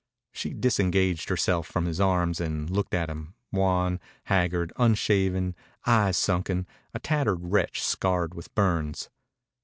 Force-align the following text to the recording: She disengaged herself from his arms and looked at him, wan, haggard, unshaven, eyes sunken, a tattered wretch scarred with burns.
She 0.31 0.49
disengaged 0.55 1.29
herself 1.29 1.67
from 1.67 1.85
his 1.85 2.01
arms 2.01 2.41
and 2.41 2.67
looked 2.71 2.95
at 2.95 3.07
him, 3.07 3.35
wan, 3.51 3.99
haggard, 4.23 4.73
unshaven, 4.77 5.55
eyes 5.85 6.17
sunken, 6.17 6.65
a 6.91 6.97
tattered 6.99 7.43
wretch 7.51 7.83
scarred 7.83 8.33
with 8.33 8.51
burns. 8.55 9.11